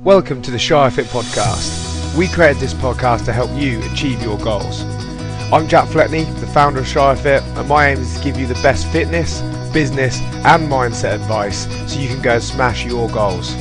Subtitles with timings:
[0.00, 2.16] Welcome to the Shire Fit podcast.
[2.16, 4.82] We created this podcast to help you achieve your goals.
[5.52, 8.46] I'm Jack Fletney, the founder of Shire Fit, and my aim is to give you
[8.46, 13.54] the best fitness, business, and mindset advice so you can go and smash your goals.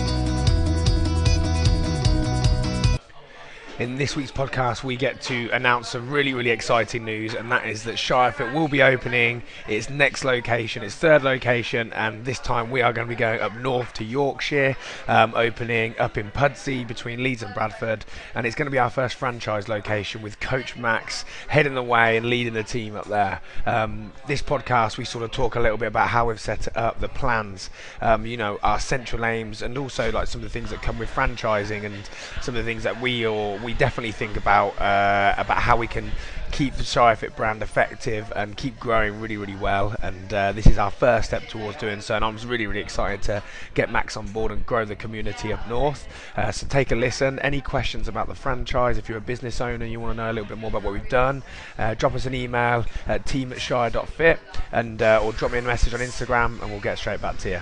[3.82, 7.66] In this week's podcast, we get to announce some really, really exciting news, and that
[7.66, 12.70] is that Shirefit will be opening its next location, its third location, and this time
[12.70, 14.78] we are going to be going up north to Yorkshire,
[15.08, 18.92] um, opening up in Pudsey between Leeds and Bradford, and it's going to be our
[18.92, 23.42] first franchise location with Coach Max heading the way and leading the team up there.
[23.66, 26.78] Um, this podcast, we sort of talk a little bit about how we've set it
[26.78, 30.54] up, the plans, um, you know, our central aims, and also like some of the
[30.54, 32.08] things that come with franchising and
[32.44, 35.78] some of the things that we or we we definitely think about uh, about how
[35.78, 36.12] we can
[36.52, 39.96] keep the Shire Fit brand effective and keep growing really, really well.
[40.02, 42.18] And uh, this is our first step towards doing so.
[42.18, 43.42] And I'm really, really excited to
[43.74, 46.06] get Max on board and grow the community up north.
[46.36, 47.40] Uh, so take a listen.
[47.40, 48.98] Any questions about the franchise?
[48.98, 50.92] If you're a business owner, you want to know a little bit more about what
[50.92, 51.42] we've done,
[51.78, 54.40] uh, drop us an email at team at shire.fit
[54.74, 57.50] and uh, or drop me a message on Instagram, and we'll get straight back to
[57.50, 57.62] you.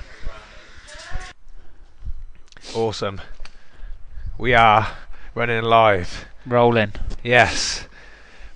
[2.73, 3.21] Awesome.
[4.39, 4.87] We are
[5.39, 6.25] running live.
[6.45, 6.91] Rolling.
[7.23, 7.87] Yes.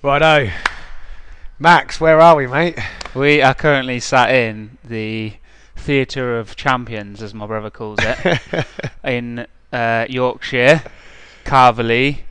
[0.02, 0.50] Righto.
[1.58, 2.78] Max, where are we, mate?
[3.14, 5.32] We are currently sat in the
[5.76, 8.66] Theatre of Champions, as my brother calls it,
[9.04, 10.82] in uh, Yorkshire,
[11.46, 12.24] Calverley,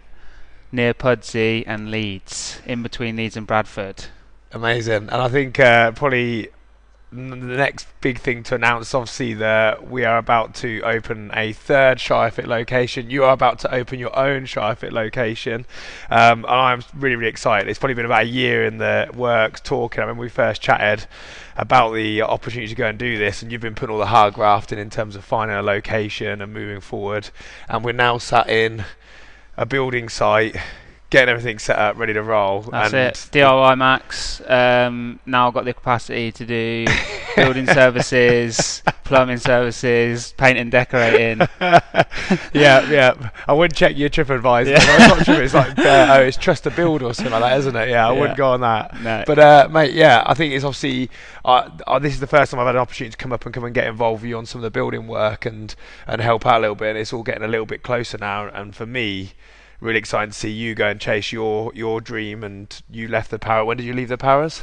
[0.72, 4.06] near Pudsey and Leeds, in between Leeds and Bradford.
[4.52, 5.10] Amazing.
[5.10, 6.50] And I think uh, probably
[7.14, 12.00] the next big thing to announce, obviously, that we are about to open a third
[12.00, 13.09] ShireFit location.
[13.09, 15.66] You are about to open your own ShireFit location,
[16.09, 17.70] um, and I'm really, really excited.
[17.70, 20.03] It's probably been about a year in the works talking.
[20.03, 21.05] I mean, we first chatted
[21.55, 24.33] about the opportunity to go and do this, and you've been putting all the hard
[24.33, 27.30] grafting in terms of finding a location and moving forward.
[27.70, 28.86] And we're now sat in
[29.55, 30.55] a building site
[31.14, 32.61] getting everything set up, ready to roll.
[32.61, 33.14] That's it.
[33.31, 34.42] DIY Max.
[34.50, 36.88] Um, now I've got the capacity to do
[37.36, 41.48] building services, plumbing services, paint and decorating.
[42.52, 43.30] yeah, yeah.
[43.48, 44.71] I wouldn't check your TripAdvisor.
[44.71, 44.80] Yeah.
[44.82, 47.59] I'm not sure it's like uh, oh, it's trust to build or something like that,
[47.59, 47.89] isn't it?
[47.89, 48.20] Yeah, I yeah.
[48.20, 48.99] wouldn't go on that.
[48.99, 49.23] No.
[49.27, 51.11] But uh, mate, yeah, I think it's obviously
[51.45, 53.54] uh, uh, this is the first time I've had an opportunity to come up and
[53.54, 55.76] come and get involved with you on some of the building work and
[56.08, 56.89] and help out a little bit.
[56.89, 58.48] And it's all getting a little bit closer now.
[58.48, 59.33] And for me
[59.80, 62.44] really excited to see you go and chase your your dream.
[62.44, 63.66] And you left the power.
[63.66, 64.61] When did you leave the powers?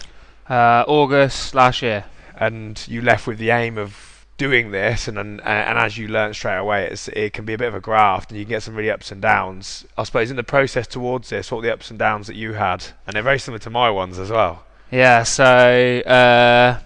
[0.49, 2.05] Uh, August last year.
[2.37, 6.33] And you left with the aim of doing this, and and, and as you learn
[6.33, 8.63] straight away, it's, it can be a bit of a graft, and you can get
[8.63, 9.85] some really ups and downs.
[9.99, 12.55] I suppose in the process towards this, what were the ups and downs that you
[12.55, 12.87] had?
[13.07, 14.65] And they're very similar to my ones as well.
[14.91, 15.25] Yeah.
[15.25, 16.01] So.
[16.07, 16.81] Uh,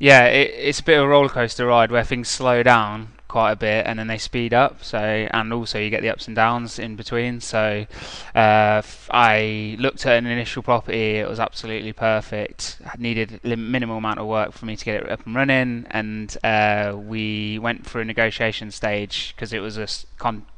[0.00, 3.52] yeah, it, it's a bit of a roller coaster ride where things slow down quite
[3.52, 6.34] a bit and then they speed up so and also you get the ups and
[6.34, 7.86] downs in between so
[8.34, 14.18] uh, I looked at an initial property it was absolutely perfect I needed minimal amount
[14.18, 18.02] of work for me to get it up and running and uh, we went through
[18.02, 19.86] a negotiation stage because it was a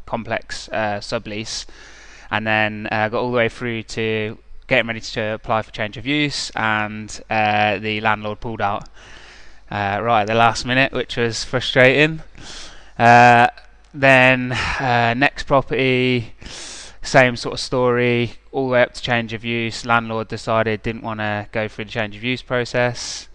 [0.06, 1.66] complex uh, sublease
[2.30, 5.98] and then uh, got all the way through to getting ready to apply for change
[5.98, 8.88] of use and uh, the landlord pulled out
[9.72, 12.22] uh, right at the last minute, which was frustrating.
[12.98, 13.48] Uh,
[13.94, 16.34] then uh, next property,
[17.00, 19.86] same sort of story, all the way up to change of use.
[19.86, 23.28] Landlord decided didn't want to go through the change of use process.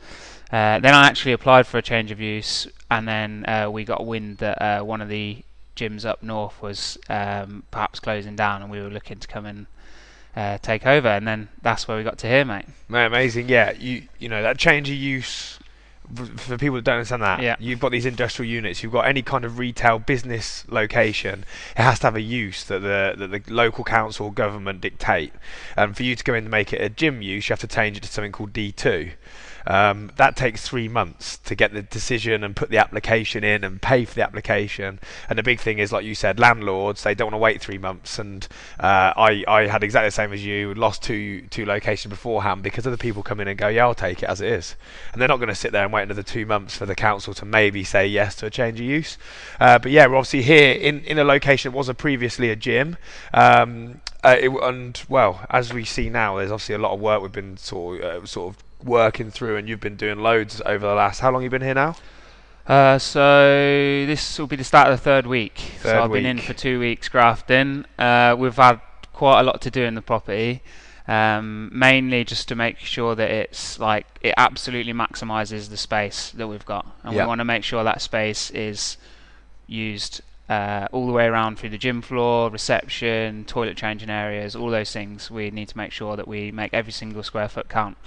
[0.51, 4.05] Uh, then I actually applied for a change of use, and then uh, we got
[4.05, 5.43] wind that one of the
[5.75, 9.65] gyms up north was um, perhaps closing down, and we were looking to come and
[10.35, 12.65] uh, take over, and then that's where we got to here, mate.
[12.87, 13.49] Mate, amazing.
[13.49, 15.57] Yeah, you you know that change of use
[16.15, 17.55] for people that don't understand that, yeah.
[17.59, 18.81] you've got these industrial units.
[18.81, 21.43] You've got any kind of retail business location.
[21.75, 25.33] It has to have a use that the that the local council or government dictate.
[25.75, 27.67] And for you to go in and make it a gym use, you have to
[27.67, 29.11] change it to something called D2.
[29.65, 33.81] Um, that takes three months to get the decision and put the application in and
[33.81, 34.99] pay for the application.
[35.29, 37.77] And the big thing is, like you said, landlords they don't want to wait three
[37.77, 38.19] months.
[38.19, 38.47] And
[38.79, 42.85] uh, I I had exactly the same as you, lost two two locations beforehand because
[42.85, 44.75] other people come in and go, yeah, I'll take it as it is,
[45.11, 47.33] and they're not going to sit there and wait another two months for the council
[47.35, 49.17] to maybe say yes to a change of use.
[49.59, 52.55] Uh, but yeah, we're obviously here in in a location that was a previously a
[52.55, 52.97] gym.
[53.33, 57.21] Um, uh, it, and well, as we see now, there's obviously a lot of work
[57.21, 60.85] we've been sort of, uh, sort of working through, and you've been doing loads over
[60.85, 61.19] the last.
[61.19, 61.95] How long you been here now?
[62.67, 65.57] Uh, so this will be the start of the third week.
[65.57, 66.23] Third so I've week.
[66.23, 67.85] been in for two weeks grafting.
[67.97, 68.81] Uh, we've had
[69.13, 70.61] quite a lot to do in the property,
[71.07, 76.47] um, mainly just to make sure that it's like it absolutely maximises the space that
[76.47, 78.97] we've got, and we want to make sure that space is
[79.65, 84.69] used uh, all the way around through the gym floor, reception, toilet changing areas, all
[84.69, 85.31] those things.
[85.31, 87.97] We need to make sure that we make every single square foot count.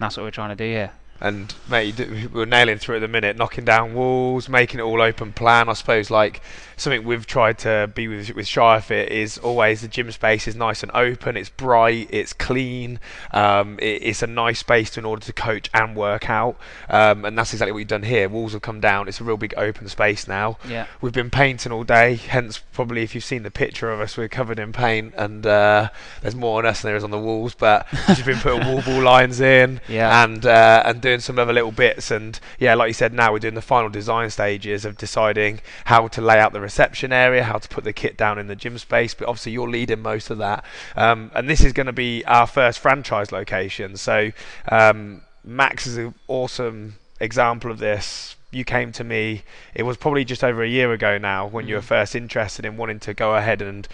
[0.00, 0.90] That's what we're trying to do here.
[1.20, 2.00] And mate,
[2.32, 5.68] we're nailing through at the minute, knocking down walls, making it all open plan.
[5.68, 6.40] I suppose like
[6.80, 10.82] something we've tried to be with with ShireFit is always the gym space is nice
[10.82, 11.36] and open.
[11.36, 12.98] It's bright, it's clean.
[13.32, 16.56] Um, it, it's a nice space to, in order to coach and work out.
[16.88, 18.28] Um, and that's exactly what we've done here.
[18.28, 19.08] Walls have come down.
[19.08, 20.58] It's a real big open space now.
[20.68, 20.86] Yeah.
[21.00, 22.16] We've been painting all day.
[22.16, 25.90] Hence, probably if you've seen the picture of us, we're covered in paint, and uh,
[26.22, 27.54] there's more on us than there is on the walls.
[27.54, 30.24] But we've been putting wall ball lines in, Yeah.
[30.24, 32.10] and uh, and doing some other little bits.
[32.10, 36.08] And yeah, like you said, now we're doing the final design stages of deciding how
[36.08, 38.78] to lay out the reception area, how to put the kit down in the gym
[38.78, 39.12] space.
[39.14, 40.64] But obviously, you're leading most of that.
[40.96, 43.96] Um, and this is going to be our first franchise location.
[43.96, 44.30] So
[44.78, 48.36] um, Max is an awesome example of this.
[48.52, 49.42] You came to me.
[49.74, 51.94] It was probably just over a year ago now when you were Mm.
[51.96, 53.86] first interested in wanting to go ahead and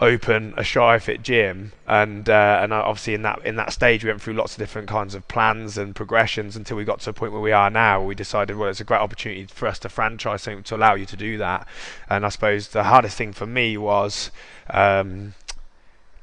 [0.00, 4.20] open a ShireFit gym, and uh, and obviously in that in that stage we went
[4.20, 7.32] through lots of different kinds of plans and progressions until we got to a point
[7.32, 8.02] where we are now.
[8.02, 11.06] We decided well, it's a great opportunity for us to franchise something to allow you
[11.06, 11.68] to do that.
[12.08, 14.30] And I suppose the hardest thing for me was.
[14.70, 15.34] Um,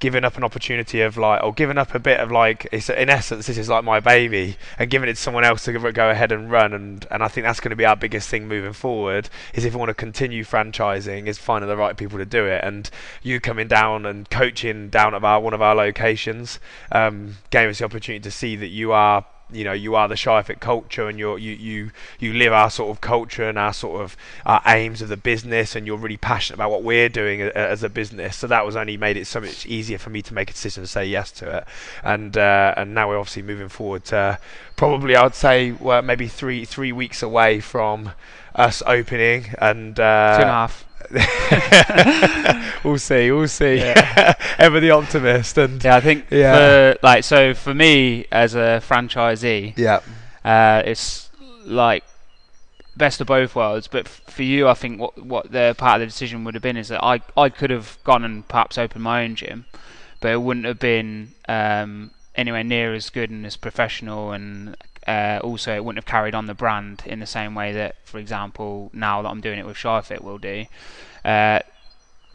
[0.02, 3.10] giving up an opportunity of like or giving up a bit of like it's in
[3.10, 6.34] essence this is like my baby and giving it to someone else to go ahead
[6.34, 9.30] and run and and I think that's going to be our biggest thing moving forward
[9.54, 12.64] is if we want to continue franchising is finding the right people to do it.
[12.64, 12.90] And
[13.22, 16.60] you coming down and coaching down at our one of our locations
[16.92, 20.16] um, gave us the opportunity to see that you are you know you are the
[20.16, 24.18] ShireFit culture and you you you live our sort of culture and our sort of
[24.46, 27.84] our aims of the business and you're really passionate about what we're doing a, as
[27.84, 28.36] a business.
[28.38, 30.84] So that was only made it so much easier for me to make a decision
[30.84, 31.66] to say yes to it.
[32.04, 34.40] And uh, and now we're obviously moving forward to
[34.76, 38.12] probably I would say well, maybe three three weeks away from
[38.56, 40.86] us opening and uh, Two and a half.
[42.84, 44.34] we'll see we'll see Yeah.
[44.58, 46.94] ever the optimist and Yeah, I think Yeah.
[46.94, 50.00] for like so for me as a franchisee, yeah
[50.46, 51.30] uh, it's
[51.66, 52.04] like
[52.98, 53.88] best of both worlds.
[53.88, 56.78] But for you, I think what what the part of the decision would have been
[56.78, 59.66] is that I I could have gone and perhaps opened my own gym,
[60.20, 64.76] but it wouldn't have been um, anywhere near as good and as professional and.
[65.08, 68.20] Uh, also, it wouldn't have carried on the brand in the same way that, for
[68.20, 70.66] example, now that I'm doing it with ShireFit will do.
[71.26, 71.60] Uh,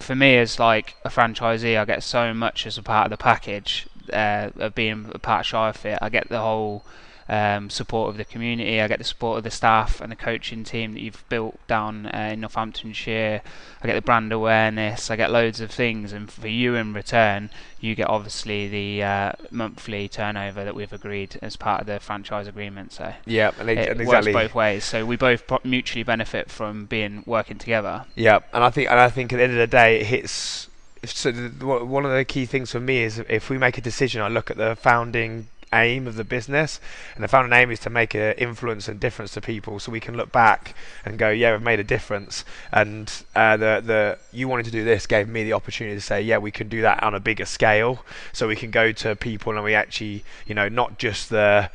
[0.00, 3.16] for me, as like a franchisee, I get so much as a part of the
[3.16, 5.98] package uh, of being a part of ShireFit.
[6.02, 6.84] I get the whole
[7.28, 8.81] um, support of the community.
[8.81, 12.06] I get the support of the staff and the coaching team that you've built down
[12.06, 13.43] uh, in Northamptonshire.
[13.82, 15.11] I get the brand awareness.
[15.11, 17.50] I get loads of things, and for you in return,
[17.81, 22.46] you get obviously the uh, monthly turnover that we've agreed as part of the franchise
[22.46, 22.93] agreement.
[22.93, 24.84] So yeah and, it and works both ways.
[24.84, 28.05] So we both mutually benefit from being working together.
[28.14, 30.69] Yeah, and I think and I think at the end of the day, it hits.
[31.05, 34.28] So one of the key things for me is if we make a decision, I
[34.28, 36.80] look at the founding aim of the business,
[37.14, 40.00] and the founding aim is to make an influence and difference to people, so we
[40.00, 40.74] can look back
[41.04, 42.44] and go, yeah, we've made a difference.
[42.72, 46.22] And uh, the the you wanted to do this gave me the opportunity to say,
[46.22, 49.52] yeah, we can do that on a bigger scale, so we can go to people
[49.52, 51.70] and we actually, you know, not just the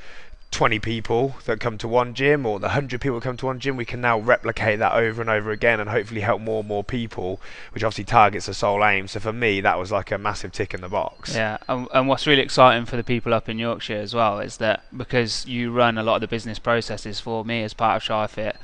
[0.51, 3.59] 20 people that come to one gym or the 100 people that come to one
[3.59, 6.67] gym, we can now replicate that over and over again and hopefully help more and
[6.67, 7.39] more people,
[7.71, 9.07] which obviously targets the sole aim.
[9.07, 11.33] So for me, that was like a massive tick in the box.
[11.33, 14.57] Yeah, and, and what's really exciting for the people up in Yorkshire as well is
[14.57, 18.07] that because you run a lot of the business processes for me as part of
[18.07, 18.57] ShireFit,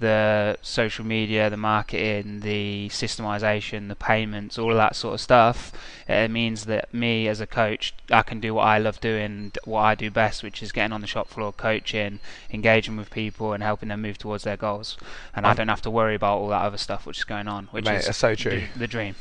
[0.00, 5.72] the social media, the marketing, the systemization, the payments, all of that sort of stuff,
[6.08, 9.80] it means that me as a coach, I can do what I love doing, what
[9.80, 13.62] I do best, which is getting on the shop floor, coaching, engaging with people, and
[13.62, 14.96] helping them move towards their goals.
[15.34, 17.66] And I don't have to worry about all that other stuff which is going on,
[17.66, 18.62] which Mate, is so true.
[18.72, 19.16] the, the dream.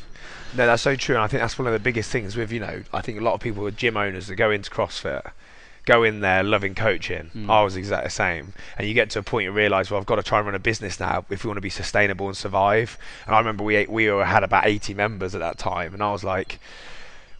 [0.56, 2.60] No, that's so true, and I think that's one of the biggest things with you
[2.60, 2.84] know.
[2.94, 5.32] I think a lot of people with gym owners that go into CrossFit,
[5.88, 7.32] go in there loving coaching.
[7.34, 7.50] Mm.
[7.50, 10.06] I was exactly the same, and you get to a point you realise, well, I've
[10.06, 12.38] got to try and run a business now if we want to be sustainable and
[12.38, 13.00] survive.
[13.25, 16.24] And I remember we we had about 80 members at that time, and I was
[16.24, 16.60] like.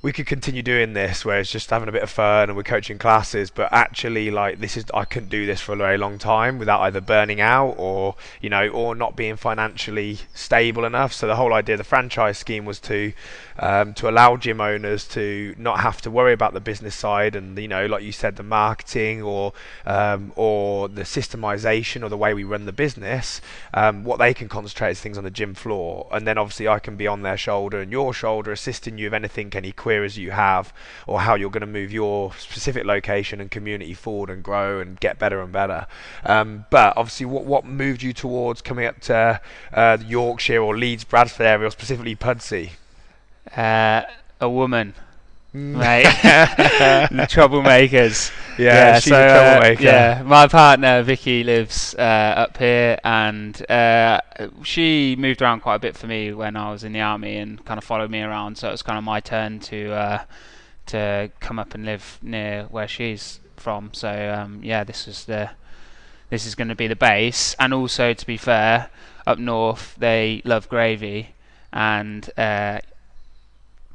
[0.08, 2.64] We could continue doing this, where it's just having a bit of fun and we're
[2.64, 6.18] coaching classes, but actually, like this is, I couldn't do this for a very long
[6.18, 11.12] time without either burning out or, you know, or not being financially stable enough.
[11.12, 13.12] So the whole idea of the franchise scheme was to
[13.60, 17.58] um, to allow gym owners to not have to worry about the business side and
[17.58, 19.54] you know like you said the marketing or
[19.86, 23.42] um, or the systemization or the way we run the business
[23.74, 26.80] um, what they can concentrate is things on the gym floor and then obviously I
[26.80, 30.18] can be on their shoulder and your shoulder assisting you with anything any queries areas
[30.18, 30.66] you have,
[31.08, 35.00] or how you're going to move your specific location and community forward and grow and
[35.00, 35.88] get better and better.
[36.24, 39.42] Um, but obviously, what what moved you towards coming up to
[39.74, 42.72] uh, Yorkshire or Leeds, Bradford area, or specifically Pudsey?
[43.56, 44.04] Uh,
[44.40, 44.94] a woman.
[45.58, 46.06] Mate.
[47.30, 48.32] troublemakers.
[48.58, 49.84] Yeah, she's so, a uh, troublemaker.
[49.84, 54.20] yeah, my partner Vicky lives uh, up here, and uh,
[54.64, 57.64] she moved around quite a bit for me when I was in the army, and
[57.66, 58.58] kind of followed me around.
[58.58, 60.24] So it was kind of my turn to uh,
[60.88, 63.92] to come up and live near where she's from.
[63.94, 65.52] So um, yeah, this is the
[66.32, 68.90] this is going to be the base, and also to be fair,
[69.28, 71.36] up north they love gravy
[71.72, 72.80] and uh,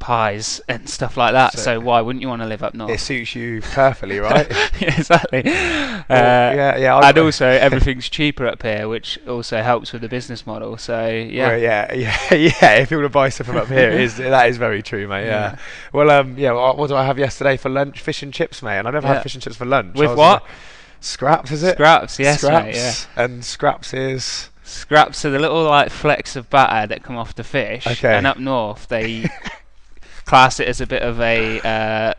[0.03, 1.53] pies and stuff like that.
[1.55, 2.91] So- So, why wouldn't you want to live up north?
[2.91, 4.47] It suits you perfectly, right?
[4.83, 5.43] exactly.
[5.45, 6.97] Well, Uh, yeah, yeah.
[6.97, 10.77] I- and also everything's cheaper up here, which also helps with the business model.
[10.77, 12.75] So yeah, Well, yeah, yeah, yeah.
[12.75, 15.27] If you want to buy stuff from up here, is that is very true, mate.
[15.27, 15.53] Yeah.
[15.53, 15.59] Yeah.
[15.93, 16.53] Well, um, yeah.
[16.53, 18.01] What, what did I have yesterday for lunch?
[18.01, 18.79] Fish and chips, mate.
[18.81, 19.15] And I never Yeah.
[19.15, 19.97] had fish and chips for lunch.
[19.97, 20.45] With what?
[21.01, 21.75] Scraps, is it?
[21.75, 22.65] Scraps, yes, Scraps.
[22.67, 22.95] mate, yeah.
[23.25, 24.49] And scraps is.
[24.65, 27.87] Scraps are the little like flecks of batter that come off the fish.
[27.87, 28.15] Okay.
[28.15, 29.29] And up north, they
[30.25, 32.15] class it as a bit of a uh,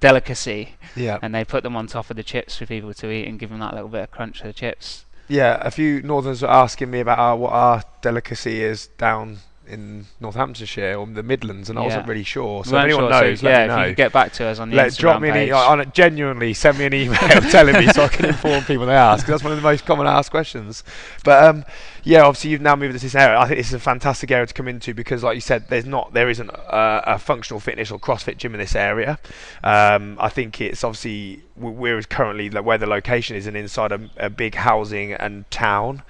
[0.00, 1.18] delicacy, Yeah.
[1.22, 3.50] and they put them on top of the chips for people to eat and give
[3.50, 5.04] them that little bit of crunch to the chips.
[5.28, 5.58] Yeah.
[5.60, 9.38] A few Northerners were asking me about our, what our delicacy is down
[9.70, 12.64] in Northamptonshire or the Midlands, and I wasn't really sure.
[12.64, 14.46] So if anyone sure, so knows, yeah, let me if you could get back to
[14.46, 17.18] us on the Let, Instagram drop me an e- on genuinely send me an email
[17.50, 20.06] telling me so I can inform people they ask that's one of the most common
[20.06, 20.82] asked questions.
[21.24, 21.64] But um,
[22.02, 23.38] yeah, obviously you've now moved to this area.
[23.38, 25.86] I think this is a fantastic area to come into because, like you said, there's
[25.86, 29.18] not there isn't a, a functional fitness or CrossFit gym in this area.
[29.62, 34.30] Um, I think it's obviously we're currently where the location is and inside a, a
[34.30, 36.02] big housing and town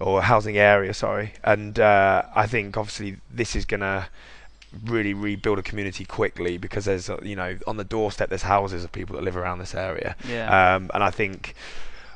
[0.00, 1.34] or housing area, sorry.
[1.44, 4.08] And uh, I think obviously this is gonna
[4.84, 8.84] really rebuild a community quickly because there's uh, you know on the doorstep there's houses
[8.84, 10.74] of people that live around this area yeah.
[10.74, 11.54] um, and I think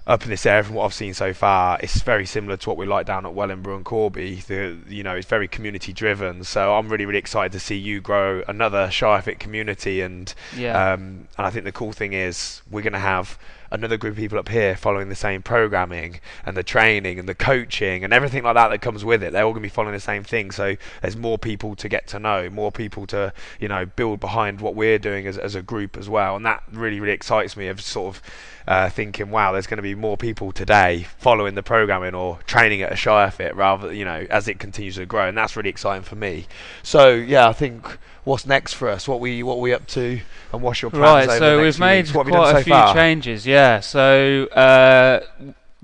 [0.06, 2.78] up in this area from what I've seen so far it's very similar to what
[2.78, 6.74] we like down at Wellingborough and Corby the you know it's very community driven so
[6.76, 10.92] I'm really really excited to see you grow another Shirefit community and yeah.
[10.92, 13.38] um, and I think the cool thing is we're going to have
[13.70, 17.34] another group of people up here following the same programming and the training and the
[17.34, 19.32] coaching and everything like that that comes with it.
[19.32, 20.50] They're all going to be following the same thing.
[20.50, 24.60] So there's more people to get to know, more people to you know build behind
[24.60, 26.36] what we're doing as as a group as well.
[26.36, 28.22] And that really really excites me of sort of.
[28.66, 32.82] Uh, thinking, wow, there's going to be more people today following the programming or training
[32.82, 35.70] at a Shire Fit rather, you know, as it continues to grow, and that's really
[35.70, 36.46] exciting for me.
[36.82, 40.20] So yeah, I think what's next for us, what we what we up to,
[40.52, 42.14] and what's your plans Right, so we've made weeks?
[42.14, 42.92] What have you quite a so few far?
[42.92, 43.46] changes.
[43.46, 45.20] Yeah, so uh,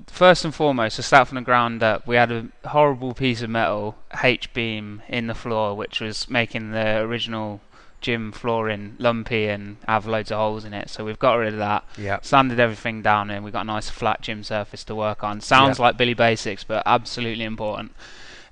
[0.08, 3.50] first and foremost, to start from the ground up, we had a horrible piece of
[3.50, 7.60] metal H beam in the floor, which was making the original
[8.02, 10.90] gym flooring lumpy and have loads of holes in it.
[10.90, 12.18] So we've got rid of that, Yeah.
[12.22, 15.40] sanded everything down, and we've got a nice flat gym surface to work on.
[15.40, 17.94] Sounds like Billy Basics, but absolutely important.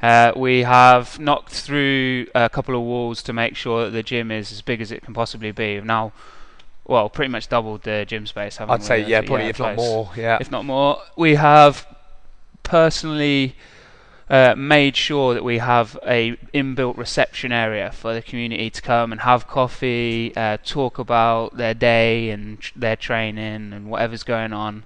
[0.03, 4.31] Uh, we have knocked through a couple of walls to make sure that the gym
[4.31, 5.75] is as big as it can possibly be.
[5.75, 6.13] We've now,
[6.87, 8.57] well, pretty much doubled the gym space.
[8.57, 8.87] Haven't I'd we?
[8.87, 10.11] say Uh, yeah, probably if not more.
[10.17, 10.39] Yeah.
[10.41, 11.87] If not more, we have
[12.63, 13.55] personally
[14.31, 19.11] uh, made sure that we have a inbuilt reception area for the community to come
[19.11, 24.53] and have coffee, uh, talk about their day and tr- their training and whatever's going
[24.53, 24.85] on.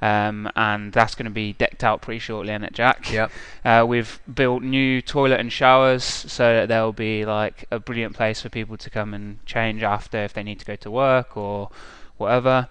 [0.00, 3.10] Um, and that's going to be decked out pretty shortly, in it, Jack?
[3.10, 3.32] Yep.
[3.64, 8.42] Uh, we've built new toilet and showers so that there'll be like a brilliant place
[8.42, 11.70] for people to come and change after if they need to go to work or
[12.16, 12.68] whatever.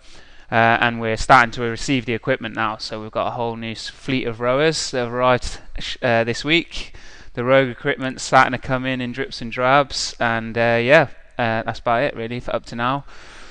[0.54, 3.74] Uh, and we're starting to receive the equipment now, so we've got a whole new
[3.74, 5.60] fleet of rowers that have arrived
[6.04, 6.94] uh, this week.
[7.34, 11.08] The rogue equipment starting to come in in drips and drabs, and uh, yeah,
[11.40, 13.04] uh, that's about it really for up to now.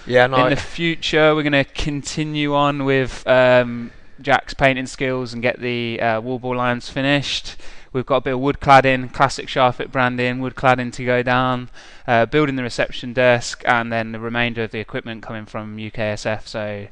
[0.07, 0.29] Yeah.
[0.29, 0.45] No.
[0.45, 3.91] In the future, we're going to continue on with um,
[4.21, 7.57] Jack's painting skills and get the uh, wall ball lines finished.
[7.93, 11.69] We've got a bit of wood cladding, classic ShireFit branding, wood cladding to go down,
[12.07, 16.47] uh, building the reception desk, and then the remainder of the equipment coming from UKSF.
[16.49, 16.89] So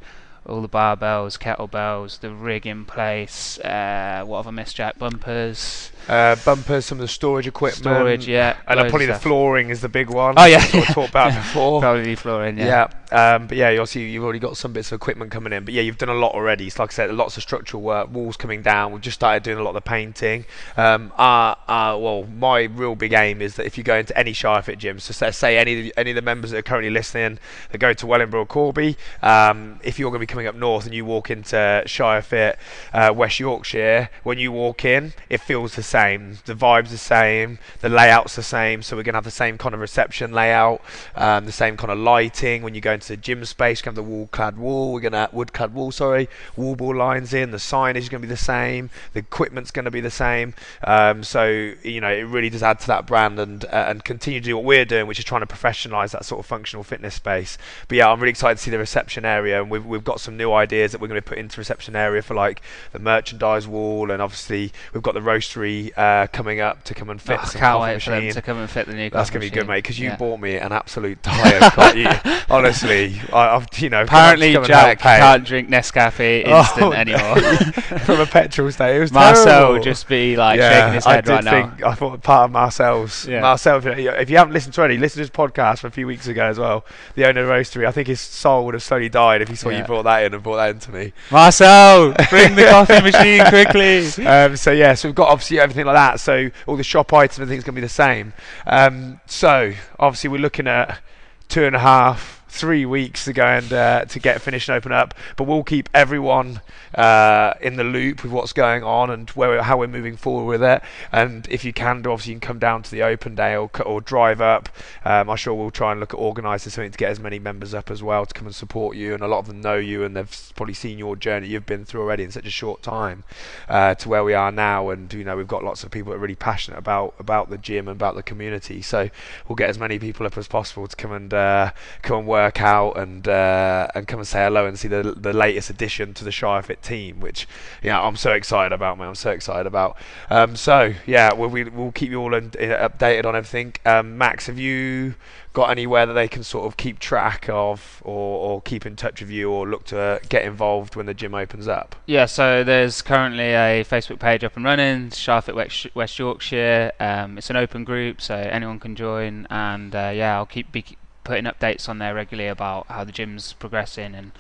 [0.51, 3.59] all the barbells, kettlebells, the rig in place.
[3.61, 4.99] Uh, what have I missed, Jack?
[4.99, 7.83] Bumpers, uh, bumpers, some of the storage equipment.
[7.85, 8.57] storage, yeah.
[8.67, 10.35] And then loads of probably the flooring is the big one.
[10.37, 10.61] Oh, yeah.
[10.61, 11.81] Sort talked about before.
[11.81, 12.67] Probably flooring, yeah.
[12.67, 12.89] Yeah.
[13.13, 15.65] Um, but yeah, obviously you've already got some bits of equipment coming in.
[15.65, 16.71] But yeah, you've done a lot already.
[16.71, 18.93] So like I said, lots of structural work, walls coming down.
[18.93, 20.47] We've just started doing a lot of the painting.
[20.77, 24.33] Um, uh, uh, well, my real big aim is that if you go into any
[24.33, 27.39] Shirefit gyms, so say any any of the members that are currently listening
[27.71, 30.85] that go to Wellingborough or Corby, um, if you're going to be coming up north
[30.85, 32.59] and you walk into Shire Fit,
[32.93, 36.39] uh, West Yorkshire, when you walk in, it feels the same.
[36.45, 38.83] The vibe's the same, the layout's the same.
[38.83, 40.83] So we're going to have the same kind of reception layout,
[41.17, 42.63] um, the same kind of lighting.
[42.63, 44.93] When you go into the gym space, you have the wall clad wall.
[44.93, 47.51] We're going to wood clad wall, sorry, wall ball lines in.
[47.51, 48.91] The signage is going to be the same.
[49.13, 50.55] The equipment's going to be the same.
[50.85, 54.41] Um, so you know, it really does add to that brand and uh, and continue
[54.41, 57.15] to do what we're doing, which is trying to professionalise that sort of functional fitness
[57.15, 57.59] space.
[57.89, 60.37] But yeah, I'm really excited to see the reception area, and we've we've got some
[60.37, 62.61] new ideas that we're going to put into reception area for like
[62.93, 67.21] the merchandise wall, and obviously we've got the roastery uh, coming up to come and
[67.21, 69.11] fit Oh, some can't wait for them to come and fit the new.
[69.11, 69.79] That's gonna be good, mate.
[69.79, 70.17] Because you Yeah.
[70.17, 71.19] bought me an absolute
[71.95, 72.09] you,
[72.49, 76.59] honestly, I, I've you know to Apparently, come and help Jack can't drink Nescafe Oh,
[76.61, 76.93] instant no.
[76.93, 77.37] anymore.
[78.01, 78.97] from a petrol station.
[78.97, 79.75] It was Marcel terrible.
[79.75, 81.69] will just be like yeah, shaking his head I right did now.
[81.71, 83.41] think I thought part of Marcel's Yeah.
[83.41, 83.79] Marcel.
[83.87, 86.07] If you, if you haven't listened to any, listen to his podcast from a few
[86.07, 86.85] weeks ago as well.
[87.15, 87.87] The owner of the roastery.
[87.87, 90.35] I think his soul would have slowly died if he saw you brought that in
[90.35, 91.13] and brought that into me.
[91.31, 94.27] Marcel, bring the coffee machine quickly.
[94.27, 96.21] Um, so yeah, so we've got obviously everything like that.
[96.21, 98.33] So all the shop items, everything's going to be the same.
[98.67, 101.01] Um, so obviously we're looking at
[101.49, 104.93] two and a half, three weeks to go and uh, to get finished and open
[104.93, 105.15] up.
[105.37, 106.61] But we'll keep everyone
[106.95, 110.47] uh, in the loop with what's going on and where we're, how we're moving forward
[110.47, 110.83] with it.
[111.13, 114.01] And if you can, obviously you can come down to the open day or, or
[114.01, 114.69] drive up.
[115.05, 117.73] Um, I'm sure we'll try and look at organising something to get as many members
[117.73, 119.15] up as well to come and support you.
[119.15, 121.85] And a lot of them know you and they've probably seen your journey you've been
[121.85, 123.23] through already in such a short time
[123.69, 124.91] uh, to where we are now.
[124.91, 127.59] And you know we've got lots of people that are really passionate about about the
[127.59, 128.83] gym and about the community.
[128.83, 129.09] So
[129.47, 131.71] we'll get as many people up as possible to come and uh,
[132.03, 135.33] come and work out and uh, and come and say hello and see the the
[135.33, 137.47] latest addition to the Shire Fit team, which
[137.83, 139.09] yeah I'm so excited about, man.
[139.09, 139.97] I'm so excited about.
[140.31, 143.75] Um, so yeah, we'll we, we'll keep you all in, in, updated on everything.
[143.85, 145.15] Um, Max, have you
[145.53, 149.21] got anywhere that they can sort of keep track of or, or keep in touch
[149.21, 151.97] with you or look to get involved when the gym opens up?
[152.07, 156.93] Yeah, so there's currently a Facebook page up and running, ShireFit West, West Yorkshire.
[157.01, 159.47] Um, it's an open group, so anyone can join.
[159.51, 160.85] And uh, yeah, I'll keep be
[161.31, 164.33] putting updates on there regularly about how the gym's progressing and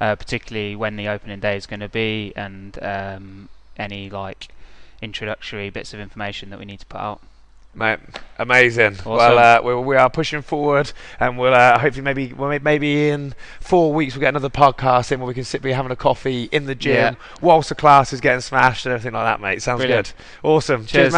[0.00, 4.48] uh, particularly when the opening day is going to be and um, any like
[5.00, 7.20] introductory bits of information that we need to put out.
[7.74, 8.00] Mate,
[8.38, 8.96] amazing.
[8.98, 9.12] Awesome.
[9.12, 13.34] Well, uh, we, we are pushing forward, and we'll uh, hopefully maybe well, maybe in
[13.60, 16.50] four weeks we'll get another podcast in where we can sit, be having a coffee
[16.52, 17.14] in the gym Yeah.
[17.40, 19.62] whilst the class is getting smashed and everything like that, mate.
[19.62, 20.12] Sounds Brilliant.
[20.42, 20.46] good.
[20.46, 20.80] Awesome.
[20.84, 21.10] Cheers, Cheers.